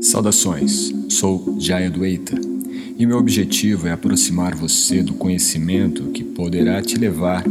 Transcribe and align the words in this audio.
Saudações, 0.00 0.92
sou 1.08 1.56
Jaya 1.58 1.90
Dueita 1.90 2.38
e 2.98 3.06
meu 3.06 3.18
objetivo 3.18 3.86
é 3.86 3.92
aproximar 3.92 4.54
você 4.54 5.02
do 5.02 5.14
conhecimento 5.14 6.04
que 6.06 6.24
poderá 6.24 6.82
te 6.82 6.96
levar 6.96 7.44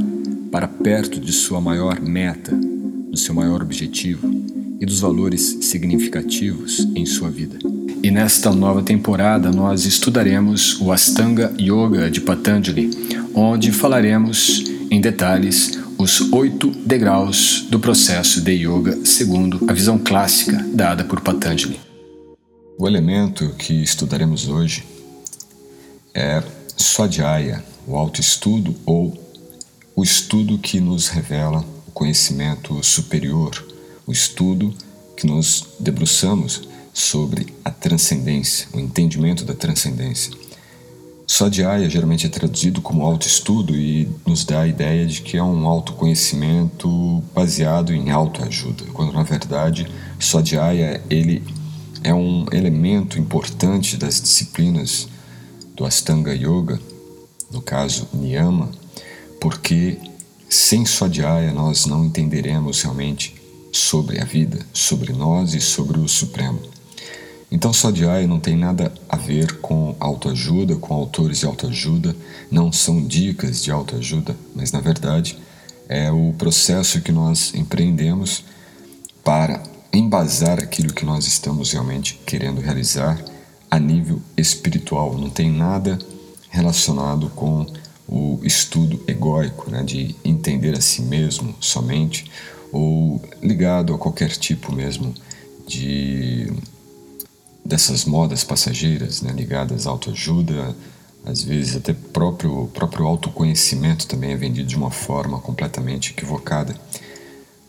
para 0.52 0.68
perto 0.68 1.20
de 1.20 1.32
sua 1.32 1.62
maior 1.62 2.02
meta, 2.02 2.54
do 2.56 3.18
seu 3.18 3.34
maior 3.34 3.62
objetivo 3.62 4.30
e 4.80 4.86
dos 4.86 5.00
valores 5.00 5.58
significativos 5.62 6.88
em 6.96 7.06
sua 7.06 7.30
vida. 7.30 7.58
E 8.04 8.12
nesta 8.12 8.52
nova 8.52 8.84
temporada 8.84 9.52
nós 9.52 9.86
estudaremos 9.86 10.80
o 10.82 10.92
Astanga 10.92 11.54
Yoga 11.60 12.12
de 12.12 12.22
Patanjali, 12.22 12.90
onde 13.34 13.72
falaremos 13.72 14.64
em 14.92 15.02
detalhes 15.02 15.80
os 15.98 16.32
oito 16.32 16.70
degraus 16.86 17.66
do 17.70 17.80
processo 17.80 18.40
de 18.42 18.52
yoga 18.52 19.00
segundo 19.04 19.60
a 19.68 19.74
visão 19.74 19.98
clássica 19.98 20.64
dada 20.74 21.04
por 21.04 21.22
Patanjali. 21.22 21.87
O 22.80 22.88
elemento 22.88 23.50
que 23.58 23.74
estudaremos 23.74 24.48
hoje 24.48 24.86
é 26.14 26.44
Swadhyaya, 26.78 27.66
o 27.88 27.98
autoestudo 27.98 28.76
ou 28.86 29.18
o 29.96 30.04
estudo 30.04 30.60
que 30.60 30.80
nos 30.80 31.08
revela 31.08 31.66
o 31.88 31.92
conhecimento 31.92 32.84
superior, 32.84 33.66
o 34.06 34.12
estudo 34.12 34.76
que 35.16 35.26
nos 35.26 35.70
debruçamos 35.80 36.70
sobre 36.94 37.48
a 37.66 37.72
transcendência, 37.72 38.68
o 38.72 38.80
entendimento 38.80 39.44
da 39.44 39.56
transcendência. 39.56 40.32
Swadhyaya 41.26 41.90
geralmente 41.90 42.28
é 42.28 42.30
traduzido 42.30 42.80
como 42.80 43.04
autoestudo 43.04 43.76
e 43.76 44.08
nos 44.24 44.46
dá 44.46 44.62
a 44.62 44.68
ideia 44.68 45.08
de 45.08 45.24
que 45.24 45.36
é 45.36 45.42
um 45.42 45.66
autoconhecimento 45.66 47.24
baseado 47.34 47.92
em 47.92 48.12
autoajuda, 48.12 48.86
quando 48.94 49.14
na 49.14 49.24
verdade 49.24 49.88
Swadhyaya 50.20 51.02
ele 51.10 51.42
é 52.04 52.14
um 52.14 52.46
elemento 52.52 53.20
importante 53.20 53.98
das 53.98 54.22
disciplinas 54.22 55.08
do 55.76 55.86
Astanga 55.86 56.34
Yoga, 56.34 56.80
no 57.52 57.62
caso 57.62 58.08
Niyama, 58.14 58.72
porque 59.40 59.98
sem 60.50 60.86
Swadhyaya 60.86 61.52
nós 61.52 61.86
não 61.86 62.06
entenderemos 62.06 62.82
realmente 62.82 63.36
sobre 63.72 64.20
a 64.20 64.26
vida, 64.26 64.60
sobre 64.74 65.14
nós 65.14 65.54
e 65.54 65.62
sobre 65.62 66.00
o 66.00 66.08
Supremo. 66.08 66.60
Então, 67.50 67.72
Swadhyaya 67.72 68.28
não 68.28 68.40
tem 68.40 68.58
nada 68.58 68.94
a 69.08 69.16
ver 69.16 69.60
com 69.60 69.96
autoajuda, 70.00 70.76
com 70.76 70.94
autores 70.94 71.40
de 71.40 71.46
autoajuda, 71.46 72.16
não 72.52 72.72
são 72.74 73.06
dicas 73.06 73.64
de 73.64 73.72
autoajuda, 73.72 74.36
mas 74.54 74.72
na 74.72 74.82
verdade 74.82 75.38
é 75.88 76.12
o 76.12 76.34
processo 76.38 77.02
que 77.02 77.12
nós 77.12 77.54
empreendemos 77.56 78.44
para 79.24 79.64
embasar 79.92 80.60
aquilo 80.60 80.94
que 80.94 81.06
nós 81.06 81.26
estamos 81.26 81.72
realmente 81.72 82.20
querendo 82.26 82.62
realizar 82.62 83.24
a 83.70 83.80
nível 83.80 84.22
espiritual. 84.36 85.18
Não 85.18 85.30
tem 85.30 85.52
nada 85.52 85.98
relacionado 86.50 87.30
com 87.30 87.66
o 88.08 88.40
estudo 88.44 89.04
egóico, 89.08 89.70
né, 89.70 89.84
de 89.84 90.16
entender 90.24 90.76
a 90.76 90.82
si 90.82 91.02
mesmo 91.02 91.54
somente, 91.60 92.32
ou 92.72 93.22
ligado 93.42 93.94
a 93.94 93.98
qualquer 93.98 94.30
tipo 94.30 94.74
mesmo 94.74 95.14
de 95.68 96.52
dessas 97.66 98.06
modas 98.06 98.46
passageiras, 98.46 99.22
né, 99.22 99.34
ligadas 99.34 99.86
à 99.86 99.90
autoajuda, 99.90 100.74
às 101.26 101.44
vezes 101.44 101.76
até 101.76 101.92
próprio 101.94 102.68
próprio 102.74 103.06
autoconhecimento 103.06 104.08
também 104.08 104.32
é 104.32 104.38
vendido 104.38 104.70
de 104.70 104.78
uma 104.78 104.90
forma 104.90 105.40
completamente 105.40 106.12
equivocada. 106.12 106.74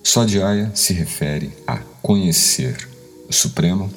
Swadhyaya 0.08 0.70
se 0.74 0.94
refere 0.94 1.52
a 1.66 1.76
conhecer 2.00 2.88
o 3.28 3.32
Supremo, 3.32 3.90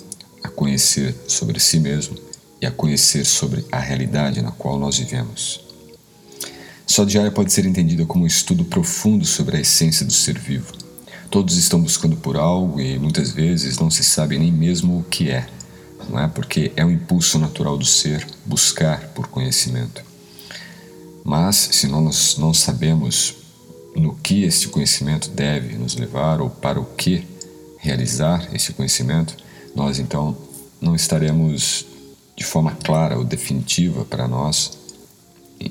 a 0.43 0.49
conhecer 0.49 1.15
sobre 1.25 1.57
si 1.57 1.79
mesmo 1.79 2.17
e 2.61 2.65
a 2.65 2.71
conhecer 2.71 3.25
sobre 3.25 3.65
a 3.71 3.79
realidade 3.79 4.41
na 4.41 4.51
qual 4.51 4.77
nós 4.77 4.97
vivemos. 4.97 5.63
Swadhyaya 6.85 7.31
pode 7.31 7.53
ser 7.53 7.65
entendida 7.65 8.05
como 8.05 8.25
um 8.25 8.27
estudo 8.27 8.65
profundo 8.65 9.23
sobre 9.23 9.55
a 9.55 9.61
essência 9.61 10.05
do 10.05 10.11
ser 10.11 10.37
vivo. 10.37 10.73
Todos 11.29 11.55
estão 11.55 11.81
buscando 11.81 12.17
por 12.17 12.35
algo 12.35 12.81
e 12.81 12.99
muitas 12.99 13.31
vezes 13.31 13.77
não 13.79 13.89
se 13.89 14.03
sabe 14.03 14.37
nem 14.37 14.51
mesmo 14.51 14.99
o 14.99 15.03
que 15.03 15.29
é 15.29 15.47
não 16.09 16.19
é? 16.19 16.27
Porque 16.27 16.73
é 16.75 16.83
um 16.83 16.91
impulso 16.91 17.39
natural 17.39 17.77
do 17.77 17.85
ser 17.85 18.27
buscar 18.45 19.07
por 19.13 19.29
conhecimento. 19.29 20.03
Mas 21.23 21.55
se 21.55 21.87
nós 21.87 22.35
não 22.37 22.53
sabemos 22.53 23.40
no 23.95 24.15
que 24.15 24.43
este 24.43 24.67
conhecimento 24.69 25.29
deve 25.29 25.77
nos 25.77 25.95
levar 25.95 26.41
ou 26.41 26.49
para 26.49 26.79
o 26.79 26.85
que 26.85 27.27
realizar 27.77 28.49
esse 28.53 28.73
conhecimento, 28.73 29.35
nós 29.75 29.99
então 29.99 30.37
não 30.79 30.95
estaremos 30.95 31.85
de 32.35 32.43
forma 32.43 32.75
clara 32.83 33.17
ou 33.17 33.23
definitiva 33.23 34.05
para 34.05 34.27
nós 34.27 34.79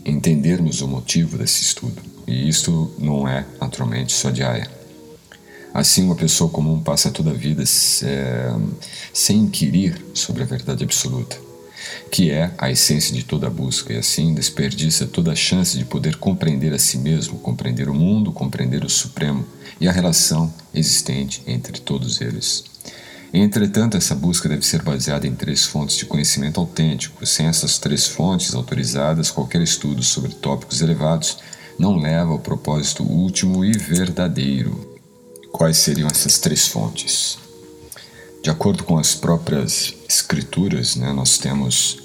entendermos 0.04 0.80
o 0.82 0.88
motivo 0.88 1.36
desse 1.36 1.62
estudo. 1.62 2.00
E 2.26 2.48
isto 2.48 2.92
não 2.98 3.26
é 3.26 3.44
naturalmente 3.60 4.12
só 4.12 4.30
diária. 4.30 4.70
Assim, 5.72 6.04
uma 6.04 6.16
pessoa 6.16 6.50
comum 6.50 6.80
passa 6.80 7.10
toda 7.10 7.30
a 7.30 7.34
vida 7.34 7.62
é, 8.02 8.52
sem 9.12 9.38
inquirir 9.38 10.04
sobre 10.14 10.42
a 10.42 10.46
verdade 10.46 10.82
absoluta, 10.82 11.36
que 12.10 12.30
é 12.30 12.52
a 12.58 12.70
essência 12.70 13.14
de 13.14 13.24
toda 13.24 13.50
busca, 13.50 13.92
e 13.92 13.96
assim 13.96 14.34
desperdiça 14.34 15.06
toda 15.06 15.32
a 15.32 15.36
chance 15.36 15.76
de 15.76 15.84
poder 15.84 16.16
compreender 16.16 16.72
a 16.72 16.78
si 16.78 16.98
mesmo, 16.98 17.38
compreender 17.38 17.88
o 17.88 17.94
mundo, 17.94 18.32
compreender 18.32 18.84
o 18.84 18.88
Supremo 18.88 19.44
e 19.80 19.88
a 19.88 19.92
relação 19.92 20.52
existente 20.74 21.42
entre 21.46 21.80
todos 21.80 22.20
eles. 22.20 22.64
Entretanto, 23.32 23.96
essa 23.96 24.14
busca 24.14 24.48
deve 24.48 24.66
ser 24.66 24.82
baseada 24.82 25.26
em 25.26 25.34
três 25.34 25.64
fontes 25.64 25.96
de 25.96 26.04
conhecimento 26.04 26.58
autêntico. 26.58 27.24
Sem 27.24 27.46
essas 27.46 27.78
três 27.78 28.06
fontes 28.06 28.54
autorizadas, 28.54 29.30
qualquer 29.30 29.62
estudo 29.62 30.02
sobre 30.02 30.34
tópicos 30.34 30.80
elevados 30.80 31.38
não 31.78 31.96
leva 31.96 32.32
ao 32.32 32.40
propósito 32.40 33.04
último 33.04 33.64
e 33.64 33.72
verdadeiro, 33.72 34.90
Quais 35.52 35.78
seriam 35.78 36.08
essas 36.08 36.38
três 36.38 36.66
fontes? 36.68 37.38
De 38.42 38.48
acordo 38.48 38.84
com 38.84 38.98
as 38.98 39.14
próprias 39.14 39.94
escrituras, 40.08 40.96
né, 40.96 41.12
nós 41.12 41.36
temos 41.36 41.98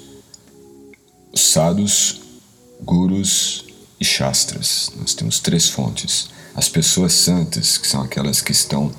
os 1.32 1.40
sadhus, 1.40 2.20
gurus 2.82 3.64
e 3.98 4.04
shastras. 4.04 4.92
Nós 4.96 5.14
temos 5.14 5.40
três 5.40 5.68
fontes. 5.68 6.28
As 6.54 6.68
pessoas 6.68 7.12
santas, 7.12 7.78
que 7.78 7.86
são 7.86 8.02
aquelas 8.02 8.40
que 8.40 8.52
estão 8.52 8.92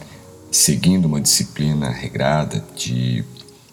seguindo 0.51 1.05
uma 1.05 1.21
disciplina 1.21 1.89
regrada 1.89 2.63
de 2.75 3.23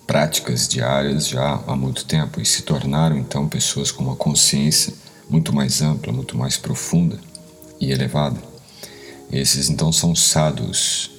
práticas 0.06 0.68
diárias 0.68 1.28
já 1.28 1.62
há 1.66 1.74
muito 1.74 2.04
tempo 2.04 2.40
e 2.40 2.44
se 2.44 2.62
tornaram 2.62 3.16
então 3.16 3.48
pessoas 3.48 3.90
com 3.90 4.02
uma 4.02 4.16
consciência 4.16 4.92
muito 5.28 5.54
mais 5.54 5.80
ampla, 5.80 6.12
muito 6.12 6.36
mais 6.36 6.56
profunda 6.56 7.18
e 7.80 7.90
elevada. 7.90 8.40
Esses 9.32 9.70
então 9.70 9.90
são 9.90 10.14
sadhus. 10.14 11.10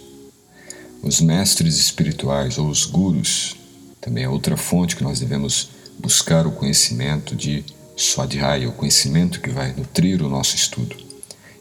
Os 1.02 1.22
mestres 1.22 1.78
espirituais 1.78 2.58
ou 2.58 2.68
os 2.68 2.86
gurus 2.86 3.56
também 4.02 4.24
é 4.24 4.30
outra 4.30 4.56
fonte 4.56 4.96
que 4.96 5.04
nós 5.04 5.20
devemos 5.20 5.70
buscar 5.98 6.46
o 6.46 6.52
conhecimento 6.52 7.36
de 7.36 7.64
Swadhyaya, 7.98 8.70
o 8.70 8.74
conhecimento 8.74 9.40
que 9.40 9.50
vai 9.50 9.74
nutrir 9.74 10.22
o 10.22 10.30
nosso 10.30 10.56
estudo. 10.56 10.96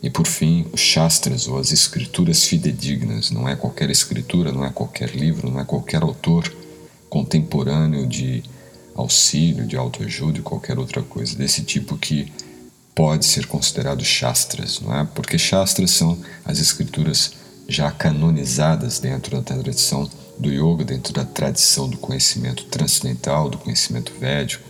E 0.02 0.10
por 0.10 0.26
fim, 0.26 0.66
os 0.72 0.80
Shastras 0.80 1.48
ou 1.48 1.58
as 1.58 1.72
escrituras 1.72 2.44
fidedignas, 2.44 3.30
não 3.30 3.48
é 3.48 3.56
qualquer 3.56 3.88
escritura, 3.88 4.52
não 4.52 4.64
é 4.64 4.70
qualquer 4.70 5.14
livro, 5.16 5.50
não 5.50 5.60
é 5.60 5.64
qualquer 5.64 6.02
autor 6.02 6.52
contemporâneo 7.08 8.06
de 8.06 8.42
auxílio, 8.94 9.66
de 9.66 9.76
autoajuda 9.76 10.38
e 10.38 10.42
qualquer 10.42 10.78
outra 10.78 11.02
coisa 11.02 11.34
desse 11.36 11.62
tipo 11.62 11.96
que 11.96 12.30
pode 12.94 13.24
ser 13.24 13.46
considerado 13.46 14.04
Shastras, 14.04 14.80
não 14.80 14.94
é? 14.94 15.08
Porque 15.14 15.38
Shastras 15.38 15.92
são 15.92 16.18
as 16.44 16.58
escrituras 16.58 17.32
já 17.68 17.90
canonizadas 17.90 18.98
dentro 18.98 19.36
da 19.36 19.42
tradição 19.42 20.08
do 20.38 20.50
yoga, 20.50 20.84
dentro 20.84 21.12
da 21.12 21.24
tradição 21.24 21.88
do 21.88 21.96
conhecimento 21.96 22.64
transcendental, 22.64 23.48
do 23.48 23.58
conhecimento 23.58 24.12
védico. 24.18 24.68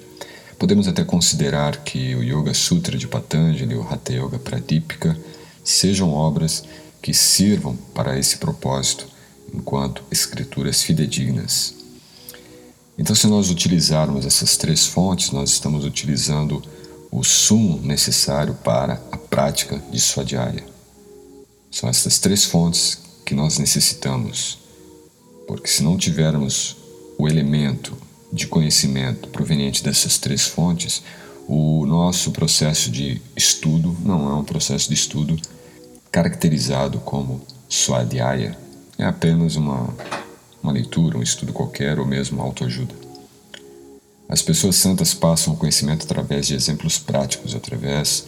Podemos 0.59 0.87
até 0.87 1.05
considerar 1.05 1.79
que 1.79 2.15
o 2.15 2.23
Yoga 2.23 2.55
Sutra 2.55 2.97
de 2.97 3.09
Patanjali, 3.09 3.75
o 3.75 3.83
Hatha 3.83 4.13
Yoga 4.13 4.39
Pradipika, 4.39 5.17
sejam 5.65 6.13
obras 6.13 6.65
que 7.03 7.13
sirvam 7.13 7.77
para 7.95 8.19
esse 8.19 8.39
propósito 8.39 9.07
enquanto 9.53 10.03
escrituras 10.11 10.83
fidedignas. 10.83 11.75
Então, 12.97 13.15
se 13.15 13.27
nós 13.27 13.51
utilizarmos 13.51 14.25
essas 14.25 14.57
três 14.57 14.87
fontes, 14.87 15.33
nós 15.33 15.51
estamos 15.51 15.85
utilizando 15.85 16.63
o 17.11 17.25
sumo 17.25 17.81
necessário 17.83 18.55
para 18.55 19.03
a 19.11 19.17
prática 19.17 19.83
de 19.91 20.01
Swadhyaya. 20.01 20.74
São 21.75 21.89
essas 21.89 22.21
três 22.21 22.45
fontes 22.45 23.01
que 23.27 23.35
nós 23.35 23.59
necessitamos, 23.59 24.61
porque 25.45 25.67
se 25.67 25.83
não 25.83 25.99
tivermos 25.99 26.77
o 27.19 27.27
elemento 27.27 27.97
de 28.33 28.47
conhecimento 28.47 29.29
proveniente 29.29 29.83
dessas 29.83 30.17
três 30.17 30.47
fontes, 30.47 31.03
o 31.49 31.85
nosso 31.85 32.31
processo 32.31 32.93
de 32.93 33.21
estudo 33.37 33.97
não 34.05 34.31
é 34.31 34.35
um 34.35 34.45
processo 34.45 34.89
de 34.89 34.95
estudo 34.95 35.37
caracterizado 36.13 37.01
como 37.01 37.41
Swadhyaya, 37.69 38.57
é 38.97 39.05
apenas 39.05 39.57
uma, 39.57 39.93
uma 40.63 40.71
leitura, 40.71 41.19
um 41.19 41.25
estudo 41.25 41.53
qualquer 41.53 41.99
ou 41.99 42.07
mesmo 42.07 42.41
autoajuda. 42.41 42.95
As 44.29 44.41
pessoas 44.41 44.77
santas 44.77 45.13
passam 45.13 45.55
o 45.55 45.57
conhecimento 45.57 46.05
através 46.05 46.47
de 46.47 46.55
exemplos 46.55 47.01
práticos, 47.01 47.53
através 47.53 48.27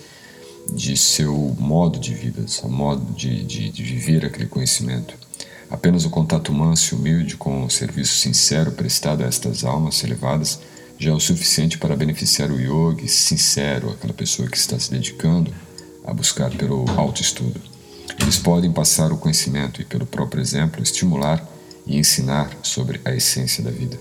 de 0.72 0.96
seu 0.96 1.56
modo 1.58 1.98
de 1.98 2.14
vida, 2.14 2.46
seu 2.48 2.68
modo 2.68 3.12
de, 3.14 3.42
de, 3.44 3.70
de 3.70 3.82
viver 3.82 4.24
aquele 4.24 4.46
conhecimento. 4.46 5.14
Apenas 5.70 6.04
o 6.04 6.10
contato 6.10 6.52
manso 6.52 6.94
e 6.94 6.98
humilde 6.98 7.36
com 7.36 7.64
o 7.64 7.70
serviço 7.70 8.16
sincero 8.16 8.72
prestado 8.72 9.24
a 9.24 9.26
estas 9.26 9.64
almas 9.64 10.02
elevadas 10.04 10.60
já 10.98 11.10
é 11.10 11.14
o 11.14 11.20
suficiente 11.20 11.76
para 11.76 11.96
beneficiar 11.96 12.50
o 12.50 12.58
yogi 12.58 13.08
sincero, 13.08 13.90
aquela 13.90 14.14
pessoa 14.14 14.48
que 14.48 14.56
está 14.56 14.78
se 14.78 14.90
dedicando 14.90 15.52
a 16.04 16.12
buscar 16.14 16.50
pelo 16.50 16.84
autoestudo. 16.96 17.60
Eles 18.19 18.38
podem 18.38 18.72
passar 18.72 19.12
o 19.12 19.19
conhecimento 19.19 19.82
e, 19.82 19.84
pelo 19.84 20.06
próprio 20.06 20.40
exemplo, 20.40 20.82
estimular 20.82 21.46
e 21.86 21.98
ensinar 21.98 22.50
sobre 22.62 23.00
a 23.04 23.14
essência 23.14 23.62
da 23.62 23.70
vida. 23.70 23.98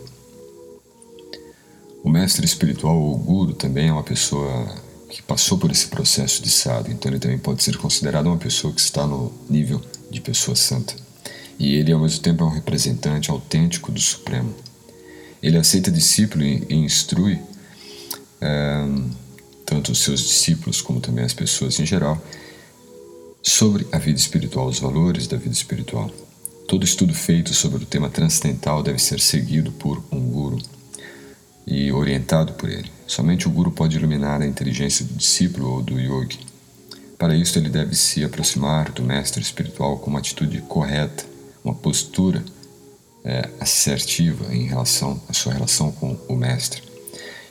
O 2.04 2.10
mestre 2.10 2.46
espiritual 2.46 2.98
ou 2.98 3.18
guru 3.18 3.54
também 3.54 3.90
é 3.90 3.92
uma 3.92 4.04
pessoa 4.04 4.74
que 5.16 5.22
passou 5.22 5.58
por 5.58 5.72
esse 5.72 5.88
processo 5.88 6.44
de 6.44 6.50
sadhu, 6.50 6.92
então 6.92 7.10
ele 7.10 7.22
também 7.22 7.38
pode 7.38 7.64
ser 7.64 7.78
considerado 7.78 8.26
uma 8.26 8.36
pessoa 8.36 8.74
que 8.74 8.82
está 8.82 9.08
no 9.08 9.32
nível 9.50 9.82
de 10.12 10.20
pessoa 10.20 10.58
santa. 10.58 10.94
E 11.58 11.76
ele, 11.76 11.94
ao 11.94 12.02
mesmo 12.02 12.22
tempo, 12.22 12.44
é 12.44 12.46
um 12.46 12.50
representante 12.50 13.32
autêntico 13.32 13.94
do 13.94 14.02
Supremo. 14.02 14.54
Ele 15.42 15.58
aceita 15.58 15.90
discípulo 15.90 16.44
e 16.44 16.66
instrui 16.70 17.40
é, 18.42 18.86
tanto 19.66 19.94
os 19.94 20.00
seus 20.00 20.20
discípulos 20.20 20.82
como 20.82 21.00
também 21.00 21.24
as 21.24 21.34
pessoas 21.34 21.80
em 21.80 21.86
geral 21.86 22.22
sobre 23.42 23.88
a 23.94 23.98
vida 23.98 24.20
espiritual, 24.20 24.68
os 24.68 24.80
valores 24.80 25.28
da 25.28 25.38
vida 25.38 25.54
espiritual. 25.54 26.12
Todo 26.68 26.84
estudo 26.84 27.14
feito 27.14 27.54
sobre 27.54 27.82
o 27.82 27.86
tema 27.86 28.10
transcendental 28.10 28.84
deve 28.84 29.00
ser 29.00 29.22
seguido 29.22 29.72
por 29.72 30.04
um 30.12 30.20
guru 30.20 30.75
e 31.66 31.92
orientado 31.92 32.54
por 32.54 32.70
ele. 32.70 32.92
Somente 33.08 33.48
o 33.48 33.52
guru 33.52 33.72
pode 33.72 33.98
iluminar 33.98 34.42
a 34.42 34.48
inteligência 34.48 35.06
do 35.06 35.14
discípulo 35.14 35.74
ou 35.74 35.82
do 35.82 36.00
yogi. 36.00 36.40
Para 37.18 37.36
isso, 37.36 37.58
ele 37.58 37.70
deve 37.70 37.96
se 37.96 38.24
aproximar 38.24 38.92
do 38.92 39.04
mestre 39.04 39.42
espiritual 39.42 39.98
com 40.00 40.10
uma 40.10 40.20
atitude 40.20 40.62
correta, 40.62 41.26
uma 41.64 41.74
postura 41.74 42.44
é, 43.24 43.50
assertiva 43.60 44.54
em 44.54 44.68
relação 44.68 45.20
à 45.30 45.34
sua 45.34 45.54
relação 45.54 45.92
com 45.92 46.18
o 46.28 46.36
mestre. 46.36 46.84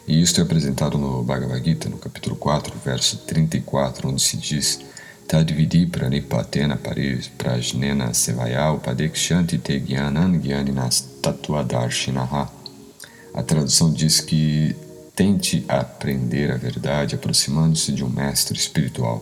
E 0.07 0.21
isto 0.21 0.41
é 0.41 0.45
apresentado 0.45 0.99
no 0.99 1.23
Bhagavad 1.23 1.65
Gita, 1.65 1.89
no 1.89 1.97
capítulo 1.97 2.37
4, 2.37 2.75
verso 2.85 3.17
34, 3.27 4.09
onde 4.09 4.23
se 4.23 4.37
diz 4.37 4.81
Tadvidi 5.27 5.87
pranipatena 5.87 6.79
prajnena 7.39 8.13
sevaya 8.13 8.71
upadekshanti 8.73 9.59
te 9.59 9.81
gyanan 9.81 10.39
gyaninas 10.39 11.05
tatuadarshinaha. 11.23 12.64
A 13.35 13.43
tradução 13.43 13.93
diz 13.93 14.21
que 14.21 14.77
tente 15.17 15.65
aprender 15.67 16.53
a 16.53 16.57
verdade 16.57 17.17
aproximando-se 17.17 17.91
de 17.91 18.05
um 18.05 18.09
mestre 18.09 18.57
espiritual. 18.57 19.21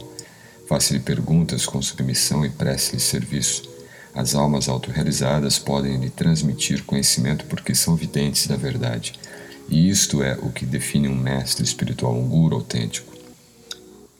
Faça-lhe 0.68 1.00
perguntas 1.00 1.64
com 1.64 1.80
submissão 1.80 2.44
e 2.44 2.50
preste-lhe 2.50 3.00
serviço. 3.00 3.62
As 4.14 4.34
almas 4.34 4.68
autorrealizadas 4.68 5.58
podem 5.58 5.96
lhe 5.96 6.10
transmitir 6.10 6.84
conhecimento 6.84 7.46
porque 7.46 7.74
são 7.74 7.96
videntes 7.96 8.46
da 8.46 8.54
verdade. 8.54 9.14
E 9.66 9.88
isto 9.88 10.22
é 10.22 10.34
o 10.42 10.50
que 10.50 10.66
define 10.66 11.08
um 11.08 11.16
mestre 11.16 11.64
espiritual, 11.64 12.14
um 12.14 12.28
guru 12.28 12.56
autêntico. 12.56 13.10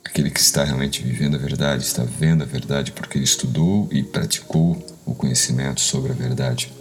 Aquele 0.03 0.31
que 0.31 0.41
está 0.41 0.65
realmente 0.65 1.03
vivendo 1.03 1.35
a 1.35 1.39
verdade, 1.39 1.85
está 1.85 2.03
vendo 2.03 2.43
a 2.43 2.47
verdade 2.47 2.93
porque 2.93 3.19
ele 3.19 3.25
estudou 3.25 3.87
e 3.93 4.03
praticou 4.03 4.83
o 5.05 5.15
conhecimento 5.15 5.83
sobre 5.83 6.13
a 6.13 6.15
verdade. 6.15 6.73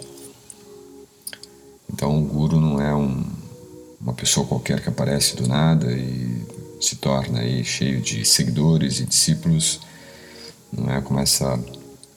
Então, 1.93 2.17
o 2.17 2.25
guru 2.25 2.59
não 2.59 2.81
é 2.81 2.93
um, 2.95 3.23
uma 3.99 4.13
pessoa 4.13 4.47
qualquer 4.47 4.81
que 4.81 4.89
aparece 4.89 5.35
do 5.35 5.47
nada 5.47 5.91
e 5.91 6.45
se 6.79 6.95
torna 6.95 7.39
aí 7.39 7.63
cheio 7.63 8.01
de 8.01 8.25
seguidores 8.25 8.99
e 8.99 9.05
discípulos, 9.05 9.79
não 10.71 10.91
é? 10.91 11.01
Começa 11.01 11.59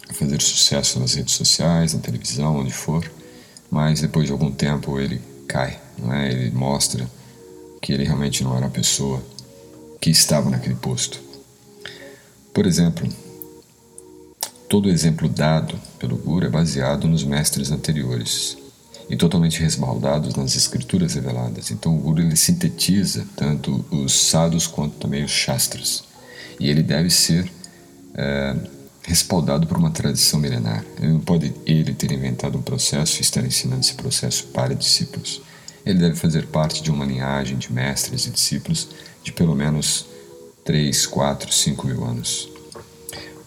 a 0.09 0.15
fazer 0.15 0.41
sucesso 0.41 0.99
nas 0.99 1.15
redes 1.15 1.35
sociais, 1.35 1.93
na 1.93 2.01
televisão, 2.01 2.57
onde 2.57 2.73
for, 2.73 3.11
mas 3.71 4.01
depois 4.01 4.27
de 4.27 4.33
algum 4.33 4.51
tempo 4.51 4.99
ele 4.99 5.21
cai, 5.47 5.79
não 5.99 6.13
é? 6.13 6.31
Ele 6.31 6.51
mostra 6.51 7.09
que 7.83 7.93
ele 7.93 8.05
realmente 8.05 8.43
não 8.43 8.57
era 8.57 8.67
a 8.67 8.71
pessoa 8.71 9.23
que 10.01 10.11
estavam 10.11 10.51
naquele 10.51 10.77
posto. 10.77 11.21
Por 12.55 12.67
exemplo, 12.67 13.07
todo 14.69 14.89
exemplo 14.89 15.29
dado 15.29 15.79
pelo 15.99 16.17
Guru 16.17 16.47
é 16.47 16.51
baseado 16.51 17.07
nos 17.07 17.25
mestres 17.25 17.71
anteriores 17.71 18.57
e 19.09 19.17
totalmente 19.17 19.61
resbaldados 19.61 20.35
nas 20.35 20.57
escrituras 20.57 21.15
reveladas. 21.15 21.71
Então 21.71 21.95
o 21.95 21.99
Guru 21.99 22.23
ele 22.23 22.37
sintetiza 22.37 23.27
tanto 23.37 23.85
os 23.91 24.13
sadhus 24.13 24.67
quanto 24.67 24.97
também 24.97 25.25
os 25.25 25.31
shastras. 25.31 26.05
E 26.59 26.71
ele 26.71 26.83
deve 26.83 27.11
ser 27.11 27.51
é, 28.15 28.57
respaldado 29.03 29.67
por 29.67 29.77
uma 29.77 29.91
tradição 29.91 30.41
milenar. 30.41 30.85
Ele 30.99 31.13
não 31.13 31.21
pode 31.21 31.53
ele 31.67 31.93
ter 31.93 32.13
inventado 32.13 32.57
um 32.57 32.63
processo 32.63 33.19
e 33.19 33.23
estar 33.23 33.45
ensinando 33.45 33.81
esse 33.81 33.95
processo 33.95 34.45
para 34.47 34.75
discípulos. 34.75 35.43
Ele 35.85 35.99
deve 35.99 36.17
fazer 36.17 36.47
parte 36.47 36.83
de 36.83 36.91
uma 36.91 37.05
linhagem 37.05 37.59
de 37.59 37.71
mestres 37.73 38.27
e 38.27 38.31
discípulos 38.31 38.89
de 39.23 39.33
pelo 39.33 39.55
menos 39.55 40.07
3, 40.65 41.07
4, 41.07 41.53
5 41.53 41.87
mil 41.87 42.05
anos. 42.05 42.54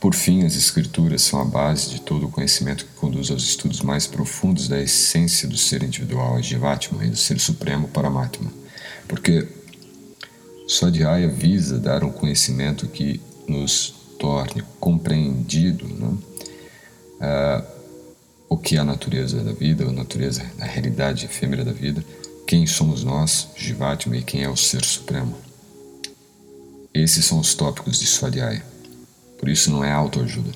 Por 0.07 0.15
fim, 0.15 0.45
as 0.45 0.55
Escrituras 0.55 1.21
são 1.21 1.41
a 1.41 1.43
base 1.43 1.89
de 1.89 1.99
todo 1.99 2.27
o 2.27 2.31
conhecimento 2.31 2.85
que 2.85 2.93
conduz 2.93 3.29
aos 3.29 3.43
estudos 3.43 3.81
mais 3.81 4.07
profundos 4.07 4.69
da 4.69 4.79
essência 4.79 5.49
do 5.49 5.57
ser 5.57 5.83
individual, 5.83 6.41
Jivatma, 6.41 7.03
e 7.03 7.09
do 7.09 7.17
ser 7.17 7.37
supremo 7.41 7.89
Paramatma. 7.89 8.49
Porque 9.05 9.45
Swadhyaya 10.65 11.27
visa 11.27 11.77
dar 11.77 12.05
um 12.05 12.09
conhecimento 12.09 12.87
que 12.87 13.19
nos 13.49 13.95
torne 14.17 14.63
compreendido 14.79 15.85
né? 15.85 16.17
o 18.47 18.57
que 18.57 18.77
é 18.77 18.79
a 18.79 18.85
natureza 18.85 19.43
da 19.43 19.51
vida, 19.51 19.83
a 19.83 19.91
natureza, 19.91 20.49
a 20.57 20.65
realidade 20.65 21.25
efêmera 21.25 21.65
da 21.65 21.73
vida, 21.73 22.01
quem 22.47 22.65
somos 22.65 23.03
nós, 23.03 23.49
Jivatma, 23.57 24.15
e 24.15 24.23
quem 24.23 24.41
é 24.41 24.49
o 24.49 24.55
Ser 24.55 24.85
Supremo. 24.85 25.35
Esses 26.93 27.25
são 27.25 27.41
os 27.41 27.53
tópicos 27.53 27.99
de 27.99 28.07
Swadhyaya. 28.07 28.76
Por 29.37 29.49
isso 29.49 29.71
não 29.71 29.83
é 29.83 29.91
autoajuda. 29.91 30.51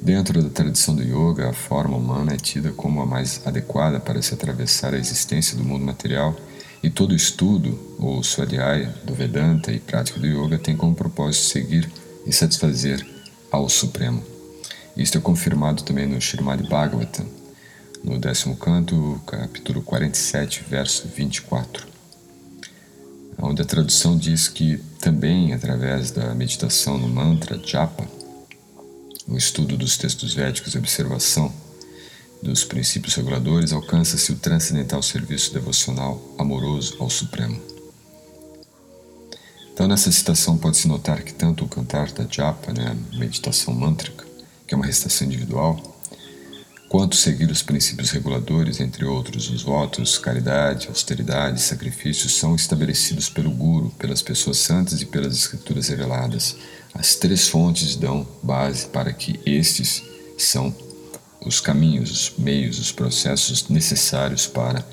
Dentro 0.00 0.42
da 0.42 0.48
tradição 0.48 0.94
do 0.94 1.02
yoga, 1.02 1.50
a 1.50 1.52
forma 1.52 1.96
humana 1.96 2.32
é 2.32 2.36
tida 2.36 2.72
como 2.72 3.02
a 3.02 3.06
mais 3.06 3.46
adequada 3.46 4.00
para 4.00 4.22
se 4.22 4.32
atravessar 4.32 4.94
a 4.94 4.98
existência 4.98 5.56
do 5.56 5.64
mundo 5.64 5.84
material, 5.84 6.34
e 6.82 6.88
todo 6.88 7.14
estudo, 7.14 7.78
ou 7.98 8.22
Swadhyaya, 8.22 8.94
do 9.04 9.12
Vedanta 9.12 9.70
e 9.70 9.78
prática 9.78 10.18
do 10.18 10.26
yoga 10.26 10.58
tem 10.58 10.74
como 10.74 10.94
propósito 10.94 11.44
seguir 11.44 11.90
e 12.26 12.32
satisfazer 12.32 13.06
ao 13.50 13.68
Supremo. 13.68 14.22
Isto 14.96 15.18
é 15.18 15.20
confirmado 15.20 15.82
também 15.82 16.06
no 16.06 16.16
Srimad 16.16 16.62
Bhagavatam, 16.66 17.26
no 18.02 18.18
décimo 18.18 18.56
canto, 18.56 19.20
capítulo 19.26 19.82
47, 19.82 20.64
verso 20.66 21.06
24, 21.08 21.86
onde 23.42 23.62
a 23.62 23.64
tradução 23.64 24.16
diz 24.16 24.48
que 24.48 24.78
também 25.00 25.52
através 25.52 26.10
da 26.10 26.34
meditação 26.34 26.98
no 26.98 27.08
mantra 27.08 27.60
japa, 27.64 28.06
o 29.26 29.36
estudo 29.36 29.76
dos 29.76 29.96
textos 29.96 30.34
védicos 30.34 30.74
e 30.74 30.78
observação 30.78 31.52
dos 32.42 32.64
princípios 32.64 33.14
reguladores, 33.14 33.72
alcança-se 33.72 34.32
o 34.32 34.36
transcendental 34.36 35.02
serviço 35.02 35.52
devocional 35.52 36.20
amoroso 36.38 36.96
ao 36.98 37.10
Supremo. 37.10 37.60
Então, 39.72 39.86
nessa 39.86 40.10
citação 40.10 40.58
pode-se 40.58 40.88
notar 40.88 41.22
que 41.22 41.32
tanto 41.32 41.64
o 41.64 41.68
cantar 41.68 42.10
da 42.12 42.26
japa, 42.28 42.72
né, 42.72 42.96
meditação 43.12 43.72
mântrica, 43.74 44.26
que 44.66 44.74
é 44.74 44.76
uma 44.76 44.86
recitação 44.86 45.26
individual, 45.26 45.89
quanto 46.90 47.14
seguir 47.14 47.48
os 47.48 47.62
princípios 47.62 48.10
reguladores, 48.10 48.80
entre 48.80 49.04
outros, 49.04 49.48
os 49.48 49.62
votos, 49.62 50.18
caridade, 50.18 50.88
austeridade, 50.88 51.62
sacrifícios, 51.62 52.34
são 52.34 52.56
estabelecidos 52.56 53.28
pelo 53.28 53.52
Guru, 53.52 53.90
pelas 53.90 54.20
pessoas 54.20 54.56
santas 54.56 55.00
e 55.00 55.06
pelas 55.06 55.32
escrituras 55.32 55.86
reveladas. 55.86 56.56
As 56.92 57.14
três 57.14 57.46
fontes 57.46 57.94
dão 57.94 58.26
base 58.42 58.88
para 58.88 59.12
que 59.12 59.38
estes 59.46 60.02
são 60.36 60.74
os 61.46 61.60
caminhos, 61.60 62.10
os 62.10 62.36
meios, 62.36 62.80
os 62.80 62.90
processos 62.90 63.68
necessários 63.68 64.48
para 64.48 64.84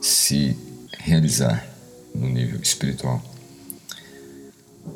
se 0.00 0.56
realizar 1.00 1.66
no 2.14 2.28
nível 2.28 2.60
espiritual. 2.62 3.20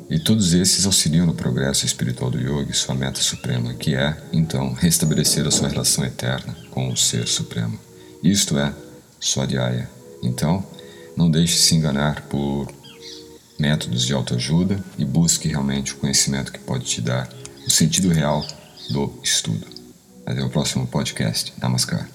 E 0.09 0.19
todos 0.19 0.53
esses 0.53 0.85
auxiliam 0.85 1.25
no 1.25 1.33
progresso 1.33 1.85
espiritual 1.85 2.29
do 2.29 2.39
yogi, 2.39 2.73
sua 2.73 2.93
meta 2.93 3.19
suprema, 3.21 3.73
que 3.73 3.95
é, 3.95 4.15
então, 4.31 4.73
restabelecer 4.73 5.47
a 5.47 5.51
sua 5.51 5.67
relação 5.67 6.05
eterna 6.05 6.55
com 6.71 6.89
o 6.89 6.97
Ser 6.97 7.27
Supremo. 7.27 7.79
Isto 8.23 8.57
é 8.57 8.73
Swadhyaya. 9.19 9.89
Então, 10.21 10.65
não 11.17 11.29
deixe 11.29 11.57
se 11.57 11.75
enganar 11.75 12.21
por 12.23 12.67
métodos 13.59 14.05
de 14.05 14.13
autoajuda 14.13 14.79
e 14.97 15.05
busque 15.05 15.47
realmente 15.47 15.93
o 15.93 15.97
conhecimento 15.97 16.51
que 16.51 16.59
pode 16.59 16.85
te 16.85 17.01
dar 17.01 17.29
o 17.65 17.71
sentido 17.71 18.09
real 18.09 18.45
do 18.89 19.11
estudo. 19.23 19.65
Até 20.25 20.43
o 20.43 20.49
próximo 20.49 20.85
podcast. 20.87 21.53
Namaskar. 21.61 22.09